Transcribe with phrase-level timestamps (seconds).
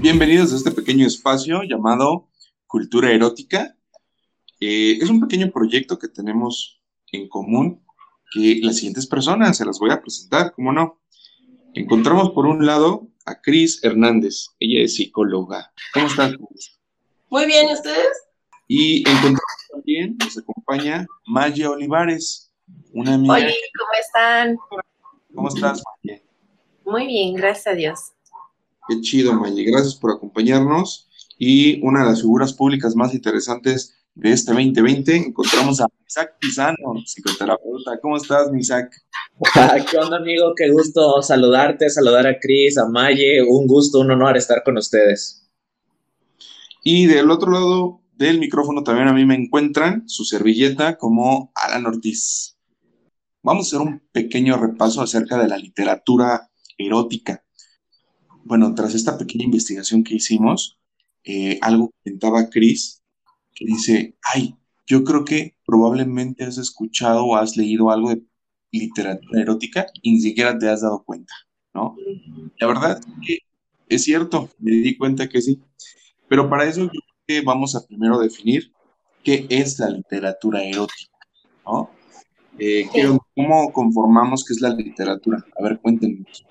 [0.00, 2.28] Bienvenidos a este pequeño espacio llamado
[2.68, 3.76] Cultura Erótica.
[4.60, 7.84] Eh, es un pequeño proyecto que tenemos en común
[8.30, 11.00] que las siguientes personas se las voy a presentar, ¿cómo no?
[11.74, 15.72] Encontramos por un lado a Cris Hernández, ella es psicóloga.
[15.92, 16.78] ¿Cómo estás, Cris?
[17.28, 18.22] Muy bien, ¿y ustedes?
[18.68, 22.52] Y encontramos también, nos acompaña Maya Olivares,
[22.92, 23.34] una amiga.
[23.34, 24.56] Oye, ¿cómo están?
[25.34, 26.22] ¿Cómo estás, Maya?
[26.84, 27.98] Muy bien, gracias a Dios.
[28.88, 29.62] Qué chido, Maya.
[29.66, 31.10] Gracias por acompañarnos.
[31.38, 36.94] Y una de las figuras públicas más interesantes de este 2020, encontramos a Isaac Pizano,
[37.04, 38.00] psicoterapeuta.
[38.00, 38.90] ¿Cómo estás, Isaac?
[39.90, 40.54] ¿Qué onda, amigo?
[40.56, 43.42] Qué gusto saludarte, saludar a Cris, a Maye.
[43.42, 45.46] Un gusto, un honor estar con ustedes.
[46.82, 51.84] Y del otro lado del micrófono también a mí me encuentran su servilleta como Alan
[51.84, 52.56] Ortiz.
[53.42, 57.44] Vamos a hacer un pequeño repaso acerca de la literatura erótica
[58.48, 60.78] bueno, tras esta pequeña investigación que hicimos,
[61.22, 63.02] eh, algo comentaba Chris,
[63.54, 68.22] que dice, ay, yo creo que probablemente has escuchado o has leído algo de
[68.72, 71.34] literatura erótica y ni siquiera te has dado cuenta,
[71.74, 71.94] ¿no?
[72.58, 73.00] La verdad
[73.88, 75.60] es cierto, me di cuenta que sí,
[76.26, 78.72] pero para eso yo creo que vamos a primero definir
[79.22, 81.18] qué es la literatura erótica,
[81.66, 81.90] ¿no?
[82.58, 82.88] Eh,
[83.36, 85.44] ¿Cómo conformamos qué es la literatura?
[85.58, 86.47] A ver, cuéntenos.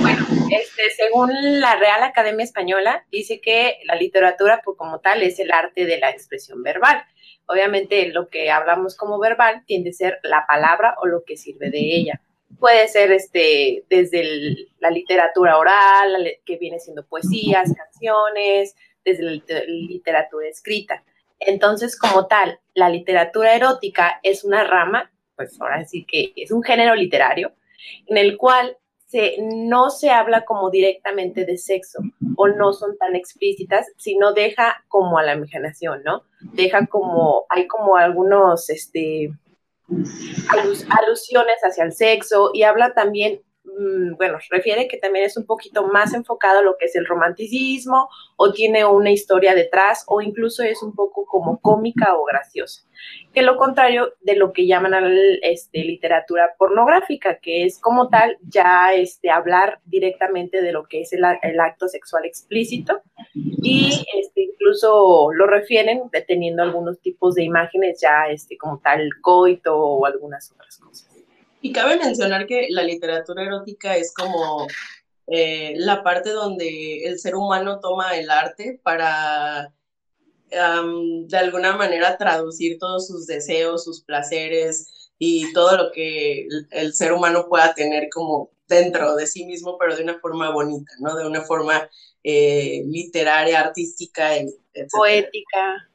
[0.00, 1.30] Bueno, este, según
[1.60, 5.98] la Real Academia Española, dice que la literatura por como tal es el arte de
[5.98, 7.04] la expresión verbal.
[7.46, 11.70] Obviamente lo que hablamos como verbal tiende a ser la palabra o lo que sirve
[11.70, 12.20] de ella.
[12.58, 20.48] Puede ser este, desde la literatura oral, que viene siendo poesías, canciones, desde la literatura
[20.48, 21.02] escrita.
[21.40, 26.62] Entonces, como tal, la literatura erótica es una rama, pues ahora sí que es un
[26.62, 27.52] género literario,
[28.06, 28.76] en el cual
[29.40, 32.00] no se habla como directamente de sexo
[32.36, 36.22] o no son tan explícitas, sino deja como a la imaginación, ¿no?
[36.52, 39.30] Deja como, hay como algunos, este,
[39.88, 46.14] alusiones hacia el sexo y habla también bueno, refiere que también es un poquito más
[46.14, 50.82] enfocado a lo que es el romanticismo o tiene una historia detrás o incluso es
[50.82, 52.82] un poco como cómica o graciosa,
[53.32, 54.94] que lo contrario de lo que llaman
[55.42, 61.12] este, literatura pornográfica, que es como tal ya este, hablar directamente de lo que es
[61.12, 63.02] el, acto sexual explícito
[63.34, 69.76] y este, incluso lo refieren teniendo algunos tipos de imágenes ya este, como tal coito
[69.76, 71.11] o algunas otras cosas.
[71.62, 74.66] Y cabe mencionar que la literatura erótica es como
[75.28, 79.72] eh, la parte donde el ser humano toma el arte para
[80.52, 87.14] de alguna manera traducir todos sus deseos, sus placeres y todo lo que el, ser
[87.14, 91.16] humano pueda tener como dentro de sí mismo, pero de una forma bonita, ¿no?
[91.16, 91.88] De una forma
[92.22, 94.88] eh, literaria, artística, etc.
[94.90, 95.88] poética.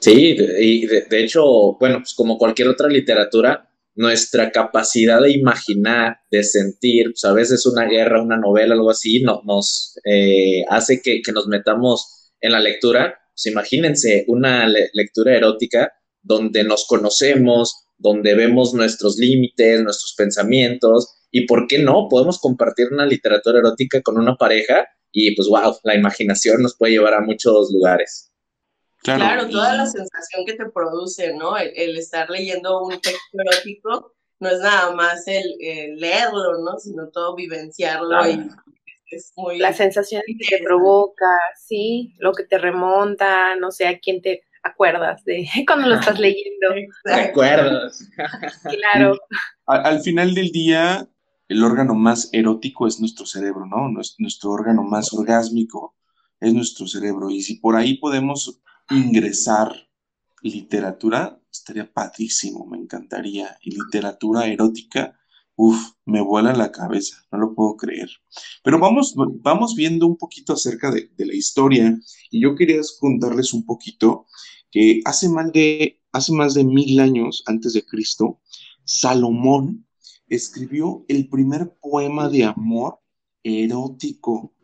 [0.00, 3.67] Sí, y de, de, hecho, bueno, pues como cualquier otra literatura,
[3.98, 9.22] nuestra capacidad de imaginar, de sentir, pues a veces una guerra, una novela, algo así,
[9.22, 13.18] no, nos eh, hace que, nos metamos en la lectura.
[13.34, 15.92] Pues imagínense una lectura erótica
[16.22, 22.92] donde nos conocemos, donde vemos nuestros límites, nuestros pensamientos, y por qué no, podemos compartir
[22.92, 27.20] una literatura erótica con una pareja y pues wow, la imaginación nos puede llevar a
[27.20, 28.27] muchos lugares.
[29.02, 31.56] Claro, toda la sensación que te produce, ¿no?
[31.56, 35.44] El, estar leyendo un texto erótico no es nada más el,
[35.96, 36.78] leerlo, ¿no?
[36.78, 38.50] Sino todo vivenciarlo y
[39.10, 39.58] es muy...
[39.58, 44.42] La sensación que te provoca, sí, lo que te remonta, no sé, a quién te
[44.62, 46.68] acuerdas de cuando lo estás leyendo.
[47.04, 48.08] ¿Te acuerdas?
[48.62, 49.16] claro.
[49.66, 51.08] Al, final del día,
[51.48, 53.88] el órgano más erótico es nuestro cerebro, ¿no?
[54.18, 55.94] Nuestro órgano más orgásmico
[56.40, 57.28] es nuestro cerebro.
[57.30, 59.88] Y si por ahí podemos ingresar
[60.42, 63.56] literatura, estaría padrísimo, me encantaría.
[63.62, 65.18] Y literatura erótica,
[65.56, 68.08] uff, me vuela la cabeza, no lo puedo creer.
[68.62, 71.98] Pero vamos, vamos viendo un poquito acerca de, la historia
[72.30, 74.26] y yo quería contarles un poquito
[74.70, 78.40] que hace más de, hace más de mil años antes de Cristo,
[78.84, 79.86] Salomón
[80.28, 83.00] escribió el primer poema de amor
[83.42, 84.54] erótico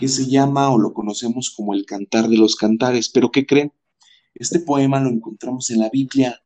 [0.00, 3.10] que se llama o lo conocemos como el Cantar de los Cantares.
[3.10, 3.72] Pero ¿qué creen?
[4.34, 6.42] Este poema lo encontramos en la Biblia.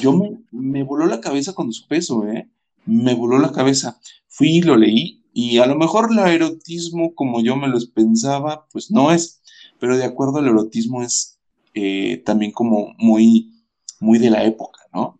[0.00, 2.48] Yo me, me voló la cabeza cuando supe eso, ¿eh?
[2.86, 4.00] Me voló la cabeza.
[4.28, 8.66] Fui y lo leí y a lo mejor el erotismo como yo me lo pensaba,
[8.72, 9.42] pues no es,
[9.78, 11.38] pero de acuerdo al erotismo es
[11.74, 13.52] eh, también como muy,
[14.00, 15.18] muy de la época, ¿no?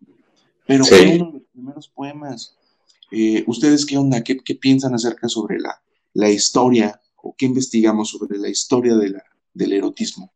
[0.65, 2.55] Pero fue uno de los primeros poemas.
[3.11, 4.23] Eh, ¿Ustedes qué onda?
[4.23, 5.83] ¿Qué, piensan acerca sobre la,
[6.13, 10.33] la historia o qué investigamos sobre la historia del erotismo?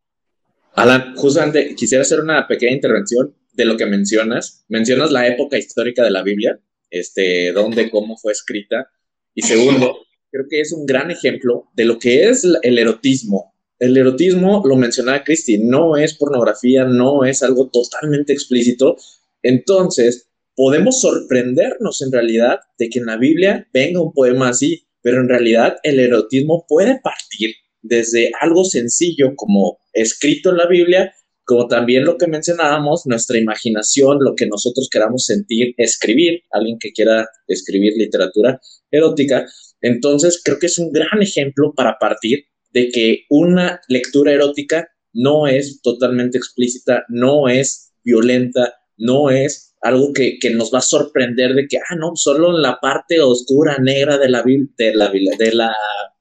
[0.76, 4.66] Alan, justamente quisiera hacer una pequeña intervención de lo que mencionas.
[4.68, 6.60] Mencionas la época histórica de la Biblia,
[6.90, 8.90] este, dónde, cómo fue escrita.
[9.34, 9.98] Y segundo,
[10.32, 13.54] creo que es un gran ejemplo de lo que es el erotismo.
[13.80, 18.96] El erotismo, lo mencionaba Cristi, no es pornografía, no es algo totalmente explícito.
[19.42, 25.22] Entonces, podemos sorprendernos en realidad de que en la Biblia venga un poema así, pero
[25.22, 31.14] en realidad el erotismo puede partir desde algo sencillo como escrito en la Biblia,
[31.44, 36.92] como también lo que mencionábamos, nuestra imaginación, lo que nosotros queramos sentir, escribir, alguien que
[36.92, 38.60] quiera escribir literatura
[38.92, 39.46] erótica.
[39.82, 45.48] Entonces, creo que es un gran ejemplo para partir de que una lectura erótica no
[45.48, 51.68] es totalmente explícita, no es violenta, no es algo que, nos va a sorprender de
[51.68, 55.76] que, ah, no, solo en la parte oscura, negra de la, de la, de la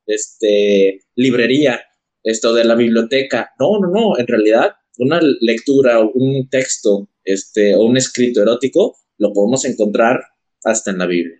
[0.06, 1.80] este, librería,
[2.22, 3.52] esto de la biblioteca.
[3.58, 9.32] No, no, no, en realidad una lectura, un texto este, o un escrito erótico lo
[9.32, 10.20] podemos encontrar
[10.64, 11.36] hasta en la Biblia.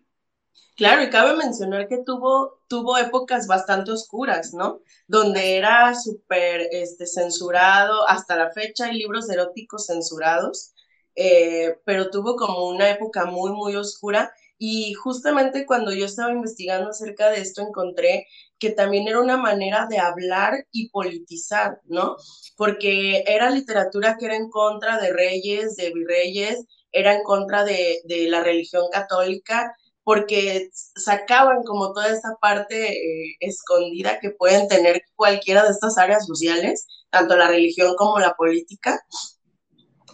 [0.77, 4.81] Claro, y cabe mencionar que tuvo, tuvo épocas bastante oscuras, ¿no?
[5.07, 10.73] Donde era súper este, censurado, hasta la fecha hay libros eróticos censurados,
[11.15, 14.33] eh, pero tuvo como una época muy, muy oscura.
[14.59, 18.27] Y justamente cuando yo estaba investigando acerca de esto, encontré
[18.59, 22.17] que también era una manera de hablar y politizar, ¿no?
[22.57, 28.01] Porque era literatura que era en contra de reyes, de virreyes, era en contra de,
[28.05, 29.73] de la religión católica
[30.03, 36.27] porque sacaban como toda esta parte eh, escondida que pueden tener cualquiera de estas áreas
[36.27, 39.01] sociales, tanto la religión como la política,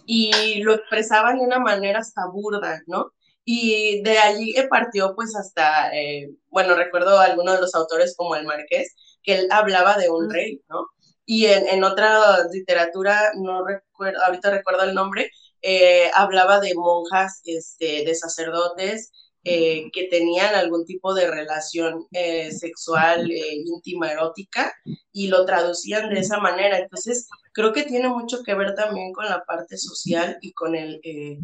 [0.07, 3.13] y lo expresaban de una manera hasta burda, ¿no?
[3.45, 8.35] Y de allí partió pues hasta, eh, bueno, recuerdo a algunos de los autores como
[8.35, 10.87] el Marqués, que él hablaba de un rey, ¿no?
[11.25, 15.29] Y en, en otra literatura, no recuerdo, ahorita recuerdo el nombre,
[15.61, 19.11] eh, hablaba de monjas, este, de sacerdotes,
[19.49, 24.73] eh, que tenían algún tipo de relación eh, sexual eh, íntima, erótica,
[25.13, 26.77] y lo traducían de esa manera.
[26.77, 30.99] Entonces, creo que tiene mucho que ver también con la parte social y con el
[31.01, 31.39] de,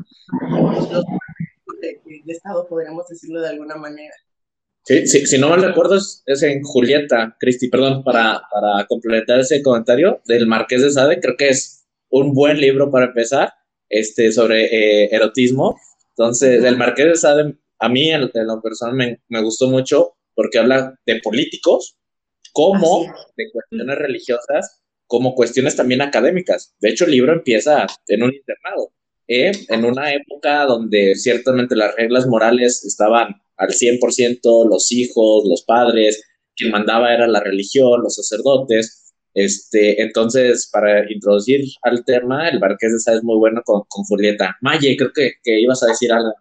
[2.28, 4.14] Estado, podríamos decirlo de alguna manera.
[4.84, 9.64] Sí, sí, si no mal recuerdo, es, en Julieta, Cristi, perdón, para, para complementar ese
[9.64, 13.54] comentario del Marqués de Sade, creo que es un buen libro para empezar
[13.88, 15.80] este, sobre erotismo.
[16.18, 20.60] Entonces, el Marqués de Sade a mí en, lo personal me, me, gustó mucho porque
[20.60, 21.98] habla de políticos,
[22.54, 23.06] como
[23.36, 26.74] de cuestiones religiosas, como cuestiones también académicas.
[26.80, 28.94] De hecho, el libro empieza en un internado,
[29.28, 29.52] ¿eh?
[29.70, 36.24] en una época donde ciertamente las reglas morales estaban al 100%, los hijos, los padres,
[36.56, 39.14] quien mandaba era la religión, los sacerdotes.
[39.34, 44.04] Este, entonces, para introducir al tema, el Marqués de Sá es muy bueno con, con
[44.06, 44.58] Julieta.
[44.62, 46.34] Maye, creo que, que ibas a decir algo.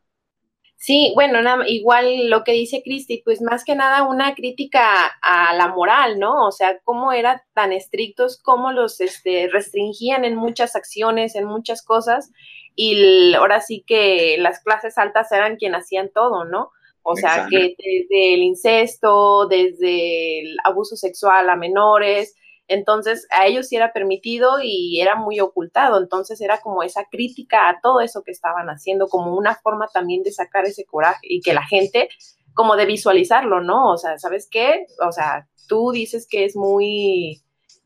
[0.85, 1.39] Sí, bueno,
[1.69, 6.45] igual lo que dice Cristi, pues más que nada una crítica a la moral, ¿no?
[6.45, 11.85] O sea, cómo eran tan estrictos, cómo los este, restringían en muchas acciones, en muchas
[11.85, 12.33] cosas,
[12.75, 16.73] y ahora sí que las clases altas eran quienes hacían todo, ¿no?
[17.05, 22.35] O sea, que desde el incesto, desde el abuso sexual a menores,
[22.69, 26.01] entonces, a ellos sí era permitido y era muy ocultado.
[26.01, 30.23] Entonces, era como esa crítica a todo eso que estaban haciendo, como una forma también
[30.23, 32.09] de sacar ese coraje y que la gente,
[32.55, 33.91] como de visualizarlo, ¿no?
[33.91, 34.87] O sea, ¿sabes qué?
[35.07, 37.43] O sea, tú dices que es muy,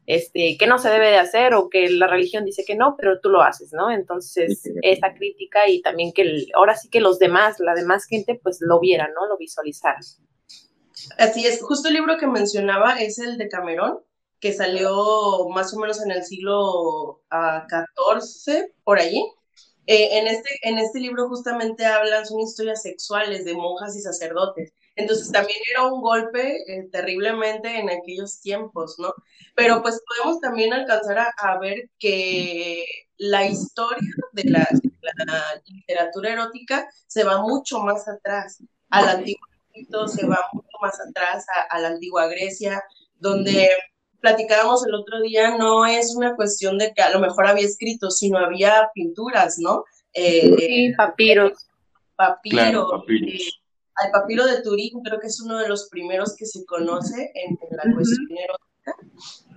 [0.06, 3.20] este, que no se debe de hacer o que la religión dice que no, pero
[3.20, 3.90] tú lo haces, ¿no?
[3.90, 8.58] Entonces, esa crítica y también que ahora sí que los demás, la demás gente, pues
[8.60, 9.26] lo vieran, ¿no?
[9.26, 10.02] Lo visualizaran.
[11.18, 14.00] Así es, justo el libro que mencionaba es el de Camerón,
[14.40, 19.22] que salió más o menos en el siglo XIV, ah, por allí.
[19.88, 24.72] Eh, en, este, en este libro justamente hablan, son historias sexuales de monjas y sacerdotes.
[24.96, 29.14] Entonces también era un golpe eh, terriblemente en aquellos tiempos, ¿no?
[29.54, 32.84] Pero pues podemos también alcanzar a, ver que
[33.18, 34.66] la historia de la,
[35.66, 41.46] literatura erótica se va mucho más atrás, al antiguo Egipto, se va mucho más atrás
[41.70, 42.82] a la antigua Grecia,
[43.18, 43.70] donde
[44.20, 48.10] platicábamos el otro día, no es una cuestión de que a lo mejor había escrito,
[48.10, 49.84] sino había pinturas, ¿no?
[50.12, 51.52] Eh, sí, papiros.
[52.16, 53.04] Papiro.
[53.08, 53.38] Eh,
[53.96, 57.58] al papiro de Turín creo que es uno de los primeros que se conoce en,
[57.70, 58.96] la cuestión erótica.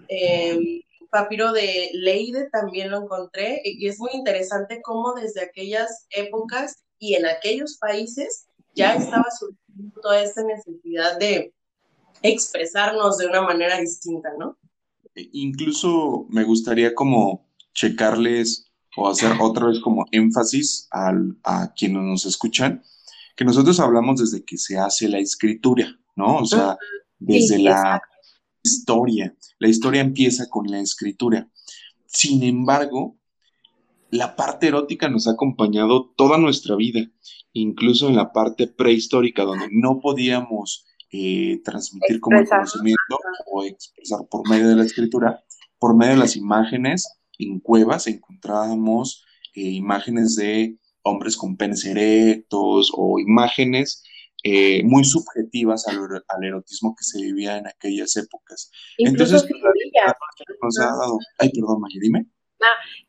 [0.07, 6.83] Em, papiro de Leide también lo encontré y es muy interesante cómo desde aquellas épocas
[6.99, 11.53] y en aquellos países ya estaba surgiendo toda esta necesidad de
[12.21, 14.57] expresarnos de una manera distinta, ¿no?
[15.15, 22.03] E incluso me gustaría como checarles o hacer otra vez como énfasis al, a quienes
[22.03, 22.83] nos escuchan,
[23.35, 26.38] que nosotros hablamos desde que se hace la escritura, ¿no?
[26.38, 26.77] O sea,
[27.19, 28.01] desde Sí, la
[28.63, 29.35] historia.
[29.59, 31.49] La historia empieza con la escritura.
[32.05, 33.17] Sin embargo,
[34.11, 37.09] la parte erótica nos ha acompañado toda nuestra vida,
[37.53, 43.17] incluso en la parte prehistórica, donde no podíamos eh, transmitir como el conocimiento
[43.51, 45.43] o expresar por medio de la escritura,
[45.79, 49.25] por medio de las imágenes, en cuevas encontrábamos
[49.55, 54.03] eh, imágenes de hombres con penes erectos o imágenes
[54.43, 58.71] eh, muy subjetivas al, ero- al erotismo que se vivía en aquellas épocas.
[58.97, 60.13] Incluso Entonces, la figurillas,
[60.61, 61.17] nos ha dado...
[61.39, 62.25] Ay, perdón, Maya, dime.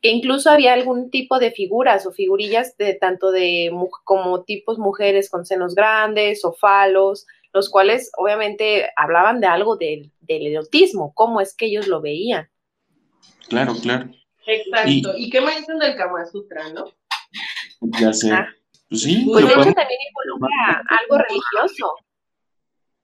[0.01, 3.69] que incluso había algún tipo de figuras o figurillas de tanto de
[4.03, 10.11] como tipos mujeres con senos grandes o falos, los cuales obviamente hablaban de algo del,
[10.21, 12.49] del erotismo, cómo es que ellos lo veían.
[13.49, 14.09] Claro, claro.
[14.45, 15.13] Exacto.
[15.17, 16.85] ¿Y, qué me dicen del Kama Sutra, no?
[17.99, 18.31] Ya sé.
[18.31, 18.47] Ah.
[18.89, 21.93] Pues sí, Pues lo de hecho podemos- también involucra algo religioso.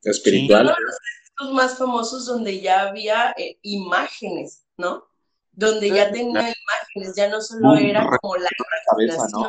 [0.04, 0.66] espiritual.
[0.66, 5.06] Uno de los textos más famosos donde ya había eh, imágenes, ¿no?
[5.52, 8.50] Donde ya tenía imágenes, ya no solo era como la
[8.90, 9.48] cabeza, ¿no?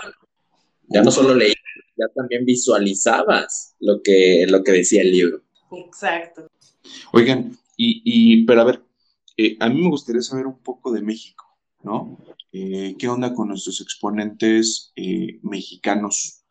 [0.89, 1.57] Ya no solo leías,
[1.99, 5.43] ya también visualizabas lo que, lo que decía el libro.
[5.73, 6.47] Exacto.
[7.13, 8.83] Oigan, y, y pero a ver,
[9.37, 11.45] eh, a mí me gustaría saber un poco de México,
[11.83, 12.19] ¿no?
[12.53, 16.43] Eh, ¿qué onda con nuestros exponentes eh, mexicanos?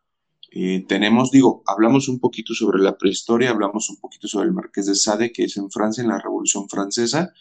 [0.50, 4.86] Eh, tenemos, digo, hablamos un poquito sobre la prehistoria, hablamos un poquito sobre el Marqués
[4.86, 7.34] de Sade, que es en Francia, en la Revolución Francesa,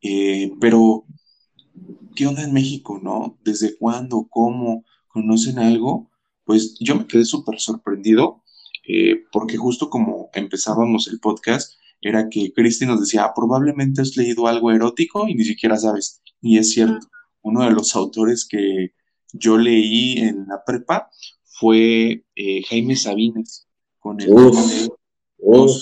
[0.00, 1.04] eh, pero
[2.14, 3.38] ¿qué onda en México, no?
[3.42, 4.28] ¿Desde cuándo?
[4.30, 4.84] ¿Cómo?
[5.08, 6.10] ¿Conocen algo?
[6.48, 8.42] Pues yo me quedé súper sorprendido,
[8.88, 14.16] eh, porque justo como empezábamos el podcast, era que Cristi nos decía, "Ah, probablemente has
[14.16, 16.22] leído algo erótico y ni siquiera sabes.
[16.40, 17.06] Y es cierto,
[17.42, 18.94] uno de los autores que
[19.34, 21.10] yo leí en la prepa
[21.44, 24.52] fue eh, Jaime Sabines, con el Uf.
[24.52, 24.88] tema de
[25.36, 25.72] Uf,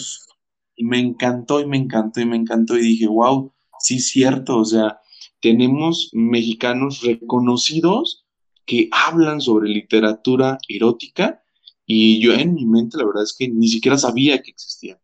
[0.75, 4.59] y me encantó y me encantó y me encantó y dije, wow, sí es cierto,
[4.59, 4.99] o sea,
[5.41, 8.26] tenemos mexicanos reconocidos
[8.67, 11.43] que hablan sobre literatura erótica
[11.87, 14.99] y yo en mi mente la verdad es que ni siquiera sabía que existía.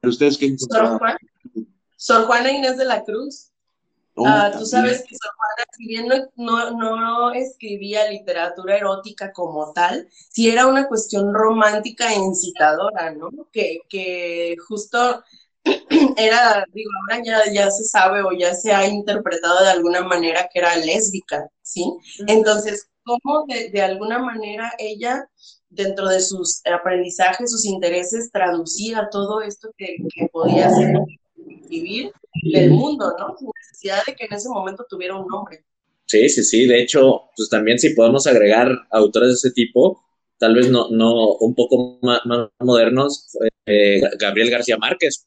[0.00, 0.98] Pero ustedes qué Sor encontraron?
[0.98, 1.16] Juan,
[1.96, 3.50] Sor Juana Inés de la Cruz.
[4.16, 9.32] Oh, Ah, tú sabes que Sor Juana, si bien no, no, no escribía literatura erótica
[9.32, 13.30] como tal, sí era una cuestión romántica e incitadora, ¿no?
[13.52, 15.22] Que, que justo
[16.16, 20.48] era, digo, ahora ya, ya se sabe o ya se ha interpretado de alguna manera
[20.52, 21.84] que era lésbica, ¿sí?
[22.26, 25.28] Entonces, ¿cómo de, de alguna manera ella,
[25.68, 30.94] dentro de sus aprendizajes, sus intereses, traducía todo esto que, que podía hacer
[31.68, 32.12] vivir
[32.52, 33.36] del mundo, ¿no?
[33.38, 35.64] Sin necesidad de que en ese momento tuviera un nombre.
[36.06, 36.66] Sí, sí, sí.
[36.66, 40.02] De hecho, pues también si podemos agregar autores de ese tipo,
[40.38, 45.26] tal vez no, no un poco más, más modernos, eh, Gabriel García Márquez,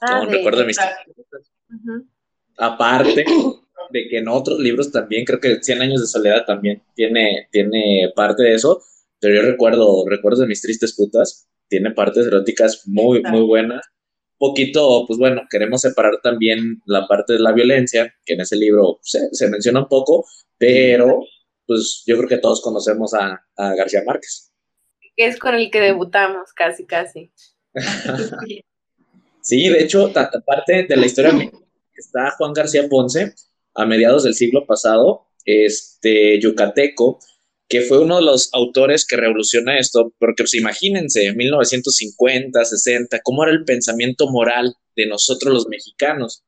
[0.00, 1.12] Ah, como de- recuerdo de mis Exacto.
[1.70, 2.06] Ujú.
[2.56, 3.24] aparte
[3.92, 8.12] de que en otros libros también, creo que Cien años de soledad también tiene, tiene
[8.14, 8.82] parte de eso,
[9.20, 13.38] pero yo recuerdo, recuerdo de mis tristes putas, tiene partes eróticas muy, Exacto.
[13.38, 13.86] muy buenas.
[14.38, 18.98] Poquito, pues bueno, queremos separar también la parte de la violencia, que en ese libro
[19.02, 20.26] se, se menciona un poco,
[20.58, 21.24] pero
[21.66, 24.52] pues yo creo que todos conocemos a, a García Márquez.
[25.16, 27.30] Que es con el que debutamos, casi, casi.
[29.42, 31.32] Sí, de hecho, aparte de la historia
[31.94, 33.34] está Juan García Ponce,
[33.74, 37.18] a mediados del siglo pasado, este yucateco,
[37.68, 43.44] que fue uno de los autores que revoluciona esto, porque pues imagínense, 1950, 60, cómo
[43.44, 46.44] era el pensamiento moral de nosotros los mexicanos.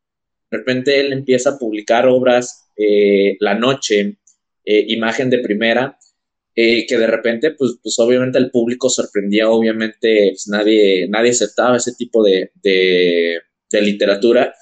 [0.50, 4.18] De repente él empieza a publicar obras, eh, La Noche,
[4.64, 5.98] eh, Imagen de Primera,
[6.54, 11.78] eh, que de repente, pues, pues obviamente el público sorprendía, obviamente pues, nadie, nadie aceptaba
[11.78, 13.40] ese tipo de, de,
[13.70, 14.54] de literatura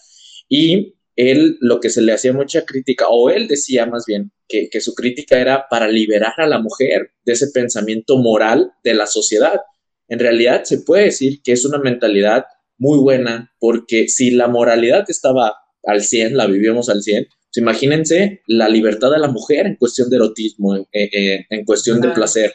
[0.48, 4.68] y él lo que se le hacía mucha crítica, o él decía más bien, que,
[4.68, 9.06] que su crítica era para liberar a la mujer de ese pensamiento moral de la
[9.06, 9.60] sociedad.
[10.08, 12.44] En realidad se puede decir que es una mentalidad
[12.78, 15.54] muy buena, porque si la moralidad estaba
[15.84, 20.08] al 100, la vivíamos al 100, pues imagínense la libertad de la mujer en cuestión
[20.08, 22.52] de erotismo, en cuestión de placer.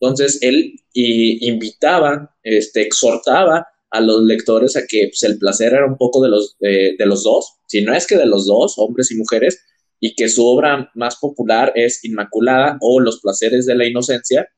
[0.00, 5.86] Entonces él y, invitaba, este, exhortaba a los lectores a que pues, el placer era
[5.86, 9.10] un poco de los, de los dos, si no es que de los dos, hombres
[9.10, 9.60] y mujeres,
[10.00, 14.48] y que su obra más popular es Inmaculada o Los placeres de la inocencia,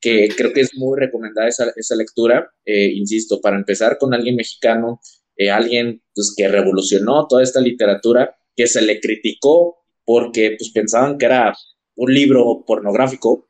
[0.00, 4.36] que creo que es muy recomendada esa, esa lectura, eh, insisto, para empezar con alguien
[4.36, 5.00] mexicano,
[5.36, 11.18] eh, alguien pues, que revolucionó toda esta literatura, que se le criticó porque pues, pensaban
[11.18, 11.54] que era
[11.96, 13.48] un libro pornográfico.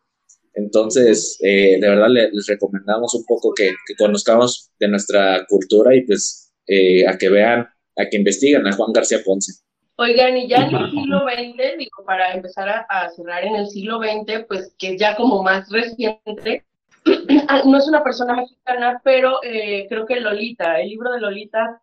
[0.57, 6.51] Entonces, eh, de verdad les, recomendamos un poco que, conozcamos de nuestra cultura y pues
[6.67, 9.53] eh, a que vean, a que investiguen a Juan García Ponce.
[9.99, 13.99] Oigan, y ya en el siglo XX, digo, para empezar a, cerrar en el siglo
[13.99, 16.65] XX, pues que ya como más reciente,
[17.67, 21.83] no es una persona mexicana, pero eh, creo que Lolita, el libro de Lolita,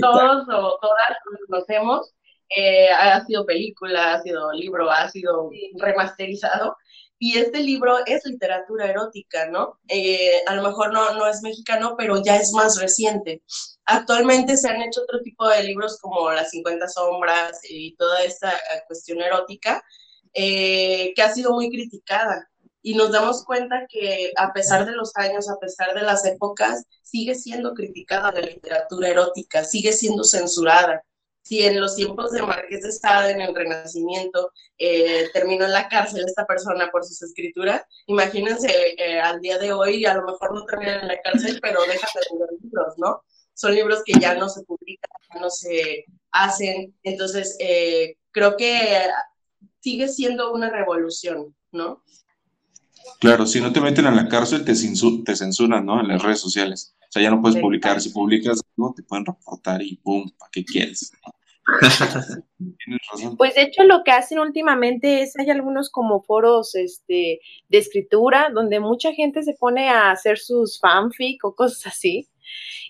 [0.00, 2.12] todos o todas lo conocemos,
[2.56, 6.76] eh, ha sido película, ha sido libro, ha sido remasterizado.
[7.18, 9.78] Y este libro es literatura erótica, ¿no?
[9.88, 13.42] Eh, a lo mejor no, no es mexicano, pero ya es más reciente.
[13.84, 18.50] Actualmente se han hecho otro tipo de libros como Las 50 sombras y toda esta
[18.50, 19.82] eh, cuestión erótica,
[20.34, 22.48] que ha sido muy criticada.
[22.82, 26.84] Y nos damos cuenta que a pesar de los años, a pesar de las épocas,
[27.02, 31.04] sigue siendo criticada la literatura erótica, sigue siendo censurada
[31.42, 35.88] si en los tiempos de Marqués de Sade, en el Renacimiento, eh, terminó en la
[35.88, 40.54] cárcel esta persona por sus escrituras, imagínense eh, al día de hoy, a lo mejor
[40.54, 43.22] no terminan en la cárcel, pero dejan de leer libros, ¿no?
[43.54, 48.88] Son libros que ya no se publican, ya no se hacen, entonces eh, creo que
[49.80, 52.02] sigue siendo una revolución, ¿no?
[53.20, 56.00] Claro, si no te meten a la cárcel, te, te censuran, ¿no?
[56.00, 56.94] En las redes sociales.
[57.00, 58.00] O sea, ya no puedes publicar.
[58.00, 60.30] Si publicas algo, te pueden reportar y ¡pum!
[60.38, 61.12] ¿Para qué quieres?
[63.38, 68.48] Pues de hecho lo que hacen últimamente es, hay algunos como foros este, de escritura
[68.52, 72.28] donde mucha gente se pone a hacer sus fanfic o cosas así.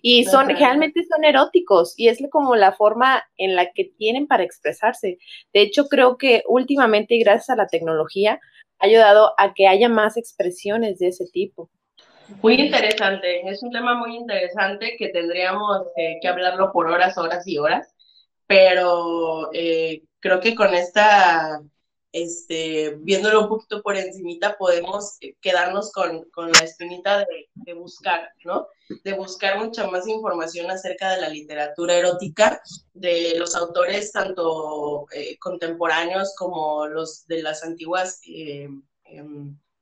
[0.01, 4.43] Y son, realmente son eróticos y es como la forma en la que tienen para
[4.43, 5.19] expresarse.
[5.53, 8.41] De hecho, creo que últimamente y gracias a la tecnología
[8.81, 11.71] ha ayudado a que haya más expresiones de ese tipo.
[12.41, 17.47] Muy interesante, es un tema muy interesante que tendríamos eh, que hablarlo por horas, horas
[17.47, 17.95] y horas,
[18.47, 21.61] pero eh, creo que con esta,
[22.13, 27.75] este, viéndolo un poquito por encimita, podemos eh, quedarnos con, con la espinita de, de,
[27.75, 28.69] buscar, ¿no?
[29.05, 32.63] De buscar mucha más información acerca de la literatura erótica,
[32.95, 35.07] de los autores tanto
[35.41, 38.83] contemporáneos como los de las antiguas em,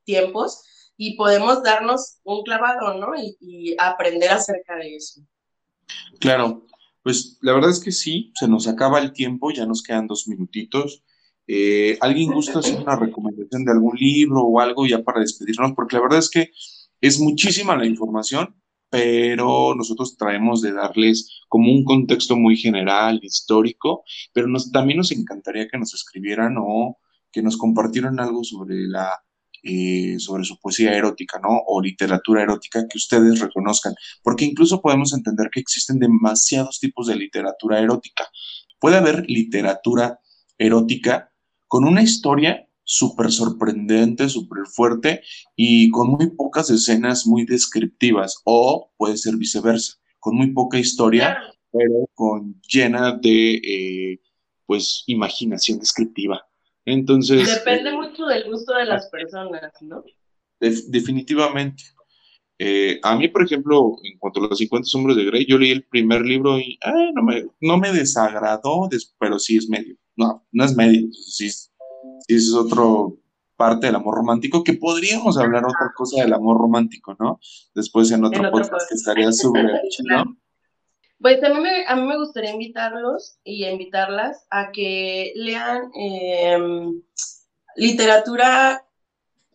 [0.05, 0.65] tiempos
[1.03, 3.13] y podemos darnos un clavado, ¿no?
[3.41, 5.23] Y, aprender acerca de eso.
[6.21, 6.67] Claro,
[7.03, 10.29] pues la verdad es que sí, se nos acaba el tiempo, ya nos quedan dos
[10.29, 11.03] minutitos.
[11.47, 15.73] Eh, ¿Alguien gusta hacer una recomendación de algún libro o algo ya para despedirnos?
[15.75, 16.51] Porque la verdad es que
[17.01, 18.61] es muchísima la información,
[18.91, 25.13] pero nosotros traemos de darles como un contexto muy general, histórico, pero nos, también nos
[25.13, 26.99] encantaría que nos escribieran o
[27.33, 29.19] que nos compartieran algo sobre la
[29.63, 31.61] eh, sobre su poesía erótica, ¿no?
[31.67, 37.17] O literatura erótica que ustedes reconozcan, porque incluso podemos entender que existen demasiados tipos de
[37.17, 38.29] literatura erótica.
[38.79, 40.19] Puede haber literatura
[40.59, 41.31] erótica
[41.69, 45.23] con una historia súper sorprendente, súper fuerte
[45.55, 51.39] y con muy pocas escenas muy descriptivas, o puede ser viceversa, con muy poca historia,
[51.71, 54.21] pero con llena de, eh,
[54.67, 56.50] pues, imaginación descriptiva.
[56.93, 57.47] Entonces.
[57.47, 60.03] Depende mucho del gusto de las personas, ¿no?
[60.61, 61.85] definitivamente.
[62.59, 65.71] Eh, a mí, por ejemplo, en cuanto a los 50 sombras de Grey, yo leí
[65.71, 68.87] el primer libro y ah, no, me, no me desagradó,
[69.19, 69.97] pero sí es medio.
[70.17, 71.47] No, no es medio, sí,
[72.29, 73.17] es otro
[73.57, 77.39] parte del amor romántico, que podríamos hablar otra cosa del amor romántico, ¿no?
[77.75, 79.67] Después en otro, podcast, que estaría súper
[80.05, 80.37] ¿no?
[81.21, 87.03] Pues a mí, me, a mí me gustaría invitarlos y invitarlas a que lean em,
[87.77, 88.87] literatura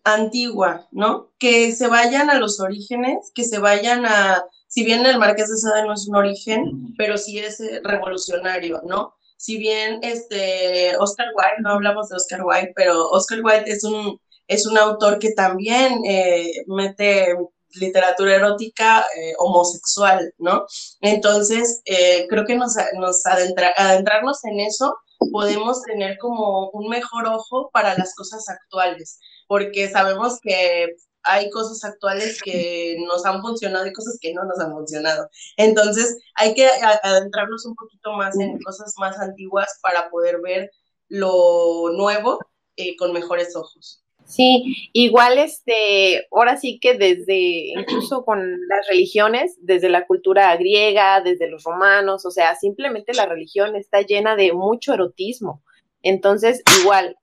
[0.04, 1.32] antigua, ¿no?
[1.40, 5.58] Que se vayan a los orígenes, que se vayan a, si bien el Marqués de
[5.58, 9.16] Sade no es un origen, pero sí es eh, revolucionario, ¿no?
[9.38, 14.20] Si bien este Oscar Wilde, no hablamos de Oscar Wilde, pero Oscar Wilde es un,
[14.48, 17.36] es un autor que también eh, mete
[17.76, 20.66] literatura erótica eh, homosexual, ¿no?
[21.02, 24.96] Entonces, eh, creo que nos, nos adentrarnos en eso
[25.32, 31.84] podemos tener como un mejor ojo para las cosas actuales, porque sabemos que hay cosas
[31.84, 35.28] actuales que nos han funcionado y cosas que no nos han funcionado.
[35.58, 36.70] Entonces, hay que
[37.04, 40.72] adentrarnos un poquito más en cosas más antiguas para poder ver
[41.08, 42.40] lo nuevo
[42.76, 44.05] eh, con mejores ojos.
[44.26, 51.22] Sí, igual este, ahora sí que desde, incluso con las religiones, desde la cultura griega,
[51.22, 55.64] desde los romanos, o sea, simplemente la religión está llena de mucho erotismo.
[56.02, 57.18] Entonces, igual,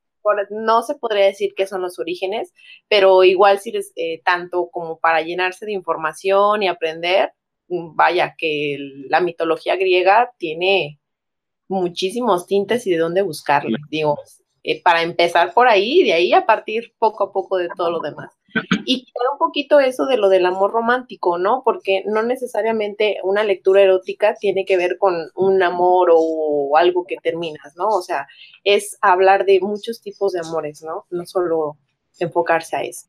[0.51, 2.53] no se podría decir que son los orígenes,
[2.89, 7.33] pero igual si eh, tanto como para llenarse de información y aprender,
[7.69, 8.77] vaya, que
[9.09, 11.01] la mitología griega tiene
[11.69, 13.79] muchísimos tintes y de dónde buscarle.
[13.91, 14.19] Digo,
[14.65, 17.91] eh, para empezar por ahí y de ahí a partir poco a poco de todo
[17.91, 18.33] lo demás.
[18.85, 21.63] Y un poquito eso de lo del amor romántico, ¿no?
[21.65, 27.17] Porque no necesariamente una lectura erótica tiene que ver con un amor o algo que
[27.23, 27.89] terminas, ¿no?
[27.89, 28.27] O sea,
[28.63, 31.07] es hablar de muchos tipos de amores, ¿no?
[31.11, 31.79] No solo
[32.19, 33.07] enfocarse a eso.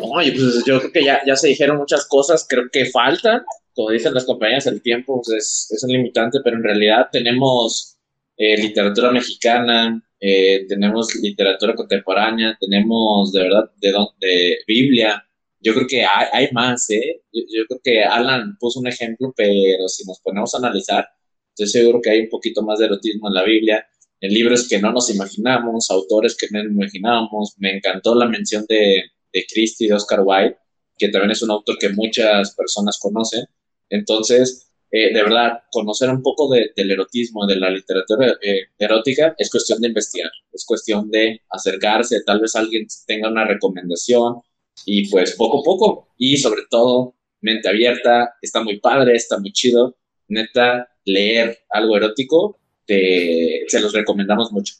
[0.00, 3.90] Oye, pues yo creo que ya, ya se dijeron muchas cosas, creo que faltan, como
[3.90, 7.96] dicen las compañías, el tiempo pues, es, es un limitante, pero en realidad tenemos
[8.36, 13.70] eh, literatura mexicana, eh, tenemos literatura contemporánea, tenemos de verdad
[14.18, 15.22] de, Biblia.
[15.60, 17.20] Yo creo que hay, más, ¿eh?
[17.30, 21.06] Yo, creo que Alan puso un ejemplo, pero si nos ponemos a analizar,
[21.50, 23.86] estoy seguro que hay un poquito más de erotismo en la Biblia,
[24.18, 27.54] en libros que no nos imaginamos, autores que no nos imaginábamos.
[27.58, 30.56] Me encantó la mención de, de Christie, de Oscar Wilde,
[30.96, 33.44] que también es un autor que muchas personas conocen.
[33.90, 39.50] Entonces, eh, de verdad, conocer un poco del erotismo, de la literatura eh, erótica, es
[39.50, 44.40] cuestión de investigar, es cuestión de acercarse, tal vez alguien tenga una recomendación
[44.86, 49.52] y pues poco a poco y sobre todo mente abierta, está muy padre, está muy
[49.52, 49.96] chido,
[50.28, 54.74] neta, leer algo erótico, te, se los recomendamos mucho.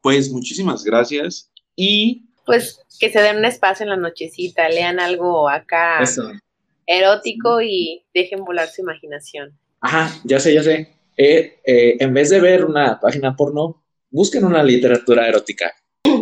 [0.00, 2.22] Pues muchísimas gracias y...
[2.46, 6.04] Pues que se den un espacio en la nochecita, lean algo acá.
[6.04, 6.30] Eso
[6.88, 9.56] erótico y dejen volar su imaginación.
[9.80, 10.88] Ajá, ya sé, ya sé.
[11.16, 15.70] Eh, eh, en vez de ver una página porno, busquen una literatura erótica.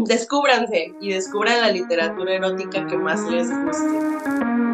[0.07, 4.66] Descúbranse y descubran la literatura erótica que más les guste.